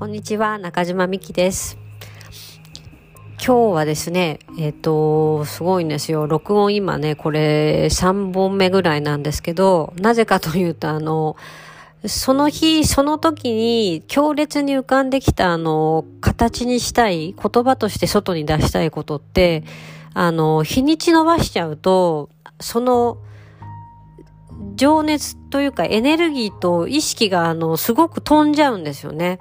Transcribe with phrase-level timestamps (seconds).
[0.00, 1.76] こんにちは、中島美希です。
[3.36, 6.26] 今日はですね、えっ、と、すごいんですよ。
[6.26, 11.36] 録音今ね、これ3本目ぐらいなんですけど、なぜかというと、あの、
[12.06, 19.64] その日、その時に強烈に浮かんできた、あの、形にしたい、言葉として外に出したいことって、
[20.14, 23.18] あの、日にち伸ばしちゃうと、その、
[24.76, 29.40] 情熱というかエネルギーと意識があの、すごく飛んじゃうんですよね。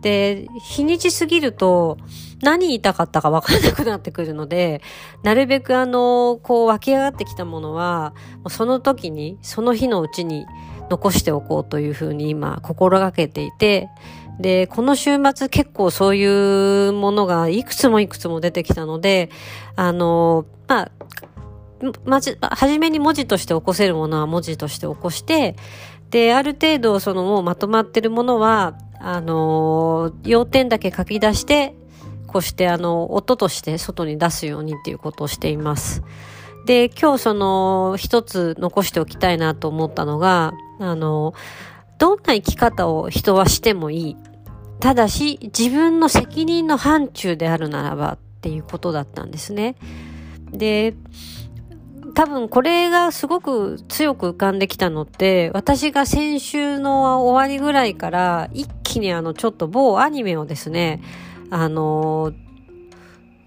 [0.00, 1.98] で、日にち過ぎると
[2.42, 4.80] 何言いたかったか分からなくなってくるので、
[5.22, 8.14] なるべくあの、こう湧き上がってきたものは、
[8.48, 10.46] その時に、その日のうちに
[10.90, 13.88] 残しておこうというふうに今心がけていて、
[14.38, 19.30] で、この週末結構そういうものがいくつもいくつも出てきたので、
[19.74, 20.90] あの、まあ、
[22.04, 25.56] まじ、はじめに文字として起こせるものは文字として起こして、
[26.10, 31.74] で、ある程度そのもうまとまってるものは、あのー、要点だけ書き出して、
[32.26, 36.02] こうしてあの、音として外に出すようにっていうことをしています。
[36.66, 41.32] で、今日その、一つ残しておきたいなと思ったのが、あの、
[41.98, 44.16] どんな生き方を人はしてもいい。
[44.80, 49.76] ただし、自分の責任の範疇であるならばっていうことだったんですね。
[50.52, 50.94] で、
[52.14, 61.02] 多分これがすごく強く浮かんできたのって、私が先週の終わりぐらいから一気にあのちょっと某アニメをですね、
[61.50, 62.32] あの、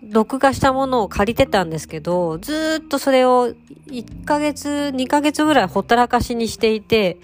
[0.03, 3.50] 録画したものを借りてたんですけど、ずっとそれを
[3.88, 7.17] 1ヶ月、2ヶ月ぐらいほったらかしにしていて、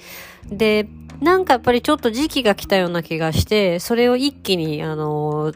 [0.47, 0.87] で、
[1.21, 5.53] なんかやっぱりちょっと時期が来たような気がして、それを一気にあの、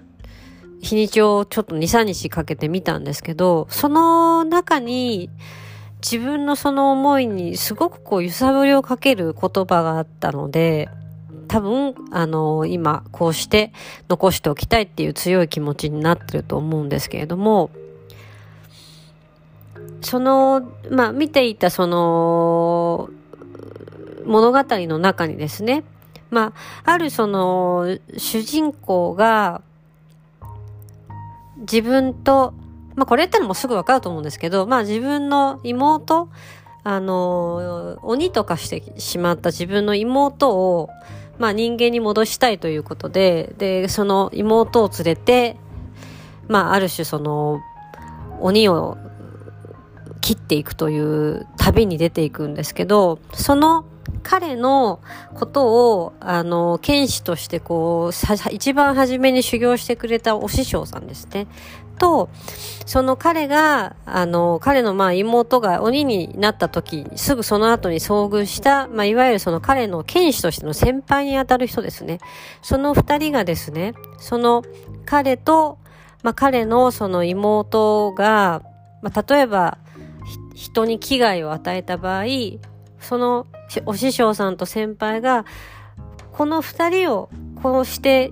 [0.82, 5.30] 日にちをちょっと2、3日かけて見たんですけど、その中に、
[6.04, 10.90] 自分のその思いにすごくこう揺さぶりをかける言葉があったので、
[11.52, 13.74] 多分、あの、今、こうして
[14.08, 17.72] 残しておきたいっていう強い気持ちになってると思うんですけれども、
[20.00, 23.10] その、まあ、見ていたその、
[24.26, 25.84] 物語の中にですね、
[26.30, 26.54] ま
[26.86, 29.62] あ、あるその、主人公が、
[31.60, 32.54] 自分と
[32.96, 36.30] まあこれったらもすぐわかると思うんですけど、まあ自分の妹、
[36.84, 40.90] あの、鬼とかしてしまった自分の妹を、
[41.42, 45.58] まあ人間に戻したいということで、で、その妹を連れて、
[46.48, 47.62] まあある種その、
[48.40, 48.96] 鬼を
[50.22, 53.86] 切っていくという旅に出ていくんですけど、その
[54.22, 55.00] 彼の
[55.34, 61.48] ことを、あの、剣士としてこう、一番初めに修行してくれたお師匠さんですね。
[62.02, 62.30] と、
[62.88, 72.18] その彼が、あの、彼のまあ妹が鬼になった時、すぐその後に遭遇した、まあいわゆるその彼の剣士としての先輩にあたる人ですね。
[72.64, 74.64] その二人がですね、その
[75.06, 75.78] 彼と、
[76.24, 78.64] まあ彼のその妹が、
[79.04, 79.78] まあ例えば、
[80.56, 82.26] 人に危害を与えた場合、
[83.00, 83.46] その
[83.86, 85.46] お師匠さんと先輩が、
[86.32, 87.30] この二人を
[87.62, 88.32] こうして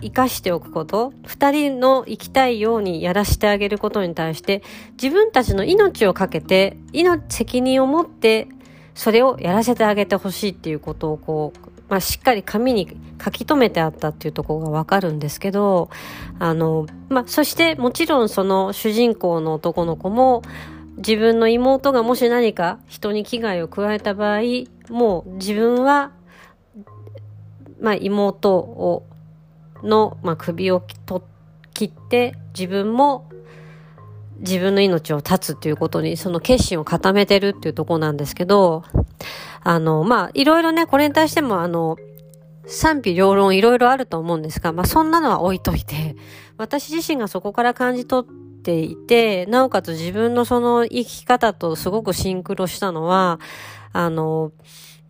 [0.00, 4.62] 生かしておくこと、二人の生きたいようにやらしてあげることに対して、
[5.00, 6.76] 自分たちの命をかけて、
[7.28, 8.48] 責任を持って、
[8.94, 15.90] それをやらせてあげてほしいっていうことをこう、まあ、しっかり紙に書き留めてあったっていうところがわかるんですけど、
[16.38, 20.42] あの、まあ、そしてもちろんその主人公の男の子も、
[20.96, 24.40] 自分の妹がもし何か人に危害を加えた場合、
[24.90, 26.12] もう自分は、
[27.80, 29.04] まあ、妹を、
[29.84, 30.82] の、まあ、首を
[31.72, 33.28] 切って、自分も
[34.40, 38.84] 自分の命を絶つっていうことに、その決心を固めてるっていうところなんですけど、
[39.62, 41.96] あの、まあ、いろいろね、これに対しても、あの、
[42.66, 46.16] 賛否両論いろいろあると思うんですが、まあ、そんなのは置いといて、
[46.56, 53.38] 私自身がそこから感じ取っていて、なおかつ自分のその生き方とすごくシンクロしたのは、
[53.92, 54.52] あの、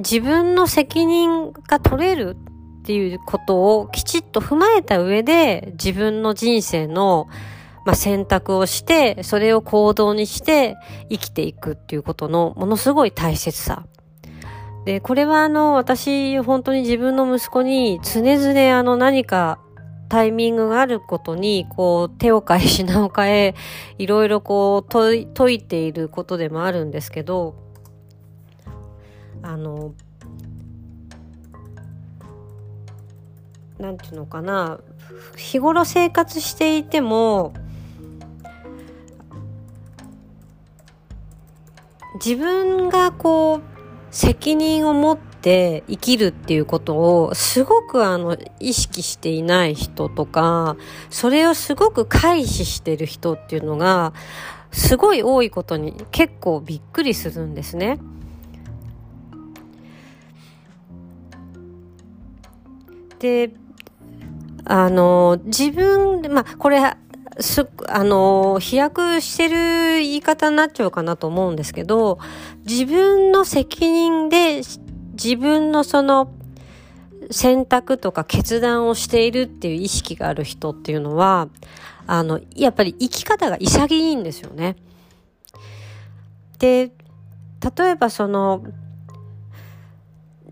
[0.00, 2.36] 自分の責任が取れる
[2.84, 7.28] っていうことをきちっと踏まえた上で、自分の人生の、
[7.86, 10.76] まあ、選択をして、それを行動にして
[11.08, 13.86] 生きていくっていうことのものすごい大切さ。
[14.84, 19.60] で、これはあの、私、本当に自分の息子に常々あの何か
[20.10, 23.54] タイミングがあることに、こう、手を変え品を変え、
[23.96, 27.54] いろいろこう、解い、解いていることでもあるんですけど、
[29.40, 29.94] あの、
[33.78, 34.78] なんていうのかな、
[35.36, 37.52] 日頃生活していても、
[42.24, 43.62] 自分がこう、
[44.14, 50.76] 責任を持って生きるっていうことをすごくあの意識していない人とか、
[51.10, 54.12] それをすごく回避してる人っていうのが
[54.70, 57.98] すごい多いことに結構びっくりするんですね。
[63.18, 63.52] で、
[64.64, 66.80] あの、自分、まあ、これ、
[67.40, 69.56] す、あの、飛躍してる
[70.00, 72.18] 言い方になっちゃうかなと思うんですけど、
[72.66, 74.62] 自分の責任で
[75.12, 76.32] 自分のその
[77.30, 81.48] 選択とか決断をしているっていう意識がある人っていうのは、
[82.06, 84.76] あの、やっぱり生き方が潔いんですよね。
[86.58, 86.92] で、
[87.76, 88.62] 例えばその、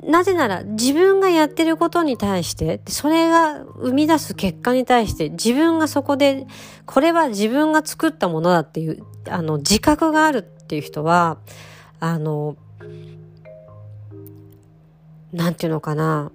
[0.02, 6.46] なぜなら自分がやってることに対して、それが生み出す結果に対して自分がそこで、
[6.87, 11.38] これは自分が作ったものだっていう、あの、自覚があるっていう人は、
[12.00, 12.56] あの、
[15.32, 16.32] なんていうのかな。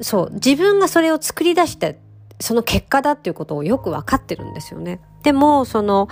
[0.00, 2.00] そう、自分がそれを作り出して、
[2.40, 5.00] その結果だっていうことをよくわかってるんですよね。
[5.22, 6.08] でも、その、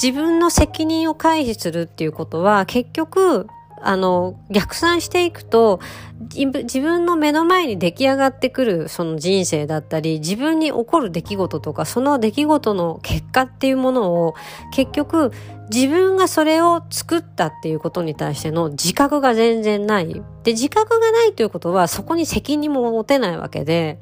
[0.00, 3.48] 自分の責任を回避するっていうことは、結局、
[3.80, 5.80] あの、逆算していくと、
[6.34, 14.34] 自分の目の前に出来上がってくるその人生だったり、自分に起こる出来事とか、その出来事の結果っていうものを、
[14.72, 15.32] 結局、
[15.70, 20.22] 自分がそれを作ったっていうことに対しての自覚が全然ない。
[20.42, 23.98] で、自覚がないということは、そこに責任も持てないわけで、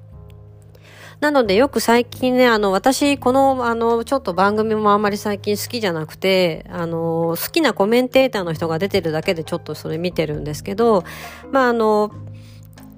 [1.21, 11.05] なのでよく最近ね、あの、私、この、あの、ちょっと番組もあんまり最近好きじゃなくて、あの、好きなコメンテーターの人が出てるだけでちょっとそれ見てるんですけど、
[11.51, 12.13] まあ、あの、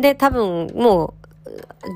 [0.00, 1.18] で、多分もう、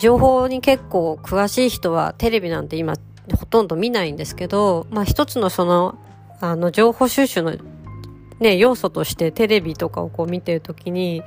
[0.01, 2.95] 情報に結構詳しい人はテレビなんて今
[3.37, 5.99] ほとんど見ないんですけど、まあ一つのその、
[6.41, 7.55] あの、情報収集の
[8.41, 11.23] ね、要素としてテレビとかをこう見てるときに、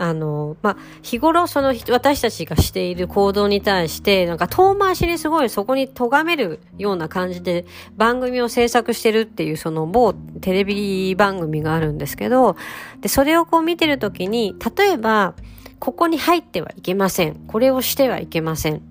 [0.00, 7.66] あの、まあ、日頃その私たちがしている行動に対して、なんか遠回しにすごいそこに咎めるような感じで
[7.98, 12.56] 番組を制作してるっていうその某テレビ番組があるんですけど、
[13.02, 15.34] で、それをこう見てるときに、例えば、
[15.78, 17.34] ここに入ってはいけません。
[17.46, 18.82] これをしてはいけません。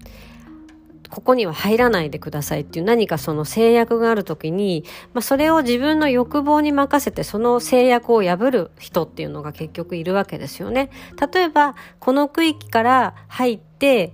[1.10, 4.84] ここには入らないでくださいっていう何かその制約があるときに、
[5.14, 10.90] まあ、それを自分の欲望に任せてその制約を破る人っていうのが結局いるわけですよね。
[11.34, 14.14] 例えば、この区域から入って、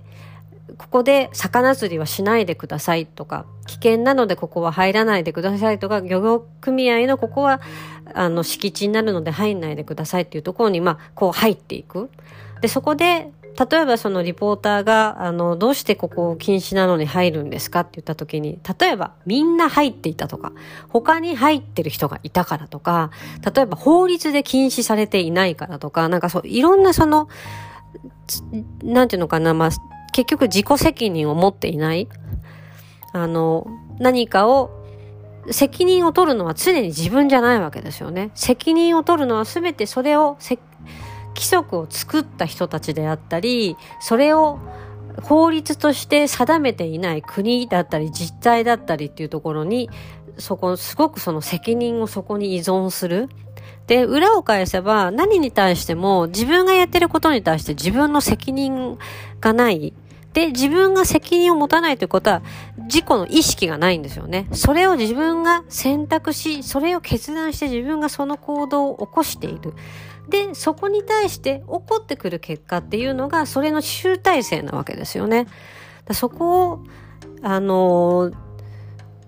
[0.78, 7.60] ここで魚釣りはしないでくださいとか、危険なのでここは入らないでくださいとか、漁業組合のここは、
[8.14, 12.10] あの、敷地になるので入んないでくださいっていうところに、まあ、こう入っていく。
[12.60, 20.52] で、そこで、例えばそのリポーターが、あの、どうしてここを禁止なのに入るんですかって言った時に、例えばみんな入っていたとか、
[20.88, 23.10] 他に入ってる人がいたからとか、
[23.54, 27.28] 例えば法律で禁止されていないからとか、なんかそう、いろんなその、
[28.82, 29.70] なんていうのかな、まあ、
[30.12, 32.08] 結局自己責任を持っていない。
[33.12, 33.66] あの、
[33.98, 34.70] 何かを、
[35.50, 38.30] 責任を取るのは常に自分じゃないわけですよね。
[38.34, 40.36] 責任を取るのは全てそれを
[41.36, 44.58] 規則を作った人たちであったり、それを
[45.22, 49.90] 法律として定めていない国だったり自治体だったりっていうところに、
[50.38, 53.28] そこ、すごくその責任をそこに依存する。
[53.86, 58.98] で、裏を返せば何に対しても自分がやってることに対して自分の責任
[59.40, 59.94] がない。
[60.32, 62.42] で、自分が責任を持たないということは
[62.78, 64.48] 自己の意識がないんですよね。
[64.52, 69.72] それを自分が選択し、それを決断して自分がその行動を起こしている。
[70.28, 75.46] で、そこに対して起こってくる結果っていうのが、それの集大成なわけですよね。
[76.12, 76.84] そこを、
[77.42, 78.32] あの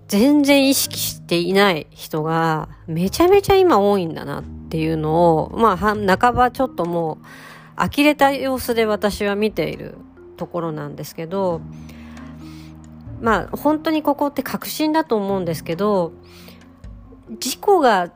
[0.07, 7.19] 全然意識していない人がめちゃめちゃ今多いんだなっていうのを、まあ、半ばちょっとも
[7.77, 9.97] う呆れた様子で私は見ている
[10.35, 11.61] ところなんですけど、
[13.21, 16.11] まあ、本当にここって確信だと思うんですけど、
[17.39, 18.11] 事故が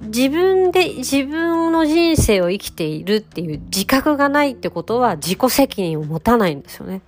[0.00, 7.00] 自分で自分の人生を生きているっていう自覚がないってことは自己責任を持たないんですよね。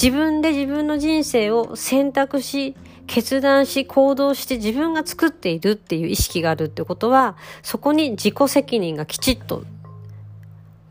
[0.00, 9.64] 自分で自分の人生を選択し、決断し、行動して自分が作っているっていう意識があるってことは、そこに自己責任がきちっと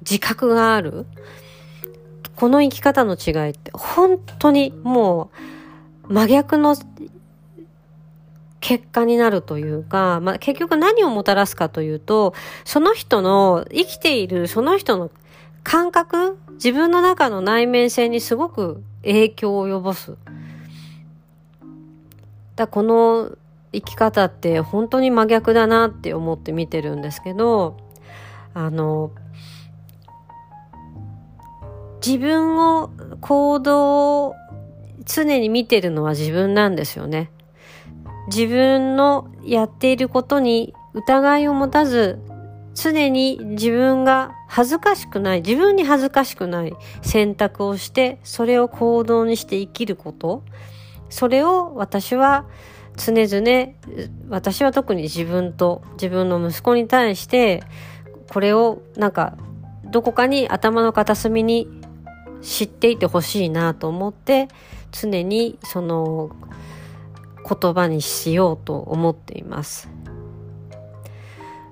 [0.02, 1.06] 自覚がある。
[2.36, 5.30] この生き方の違いって本当にも
[6.10, 6.76] う真逆の
[8.68, 15.12] 結果になるというか、まあ、結局何をもたらすかというと、その人の生きているその人の
[15.62, 20.18] 感覚、自分の中の内面性にすごく影響を及ぼす。
[22.56, 23.38] だこの
[23.72, 27.78] 生き方って本当に真逆だなって思って見てるんですけど、
[28.56, 29.12] あの、
[32.04, 32.90] 自分を
[33.22, 34.36] 行動を
[35.06, 37.30] 常に見てるのは自分なんですよね。
[38.28, 42.20] 自分のやっていることに疑いを持たず、
[42.74, 50.44] 常に自分が恥ずかしくない、自分に恥ずかしくない選択をして、それを行動にして生きること。
[51.10, 52.46] それを私は
[52.98, 53.74] 常々、
[54.30, 57.64] 私は特に自分と自分の息子に対して、
[58.30, 59.38] これをなんか、
[59.86, 61.68] どこかに頭の片隅に
[62.42, 64.48] 知っていてほしいなと思って、
[64.92, 66.32] 常にその
[67.48, 69.90] 言葉にしようと思っています。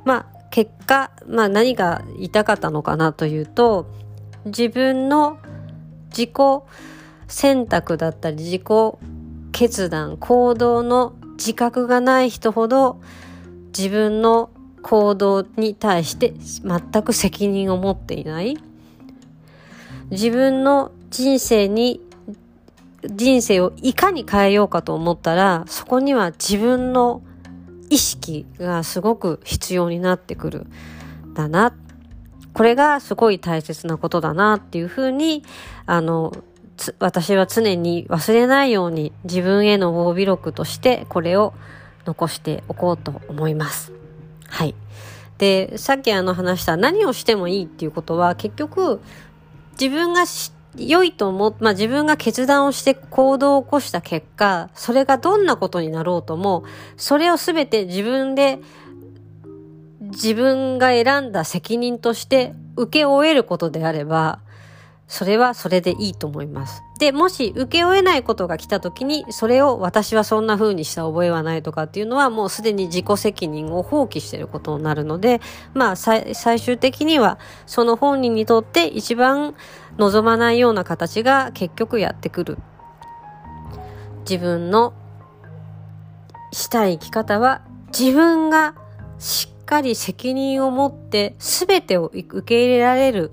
[0.05, 3.87] まあ、結果、まあ何が言いたかったのかなというと、
[4.45, 5.37] 自分の
[6.09, 6.31] 自己
[7.27, 8.63] 選択だったり自己
[9.51, 13.01] 決断、行動の自覚がない人ほど
[13.75, 14.51] 自分の
[14.83, 18.57] 行動に対して全く責任を持っていない。
[20.11, 22.01] 自分の人生に、
[23.05, 27.21] 人生をいかに変えようかと思ったら、そこには自分の
[27.89, 30.67] 意識がすごく必要になってくる。
[31.33, 31.73] だな。
[32.53, 35.43] これがすごい大切なことだなっていうふうに、
[35.85, 36.31] あの、
[36.99, 41.53] 私は常に忘れないように自分への防備録としてこれを
[42.05, 43.91] 残しておこうと思います。
[44.47, 44.75] はい。
[45.37, 49.01] で、さっきあの話した何をしてもいいっていうことは結局
[49.79, 50.25] 自分が
[50.77, 56.63] 良いと思まあ、自分が決断をして行動を起こした結果、それがどんなことになろうとも、
[56.97, 58.59] それをすべて自分で、
[60.01, 64.39] 自分が選んだ責任として受け終えることであれば、
[65.07, 66.81] それはそれでいいと思います。
[66.97, 75.39] で、もし受け負えないことが来た時に、それを私はそんな風にした覚えはないとかっていうのはもうすでに自己責任を放棄していることになるので、
[75.73, 79.55] まあ最終的にはその本人にとって一番
[79.97, 82.57] 望まないような形が結局やってくる。
[84.29, 84.93] 自分の
[86.51, 87.61] したい生き方は
[87.97, 88.75] 自分が
[89.19, 93.31] しっかり責任を持って全てを受け入れられる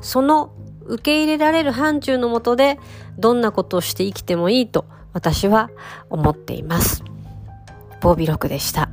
[0.00, 0.52] その
[0.86, 2.78] 受け入れられる範疇のもとで
[3.18, 5.70] どんなことをして生きてもいいと私は
[6.08, 7.04] 思っています。
[8.00, 8.89] 防備録でした。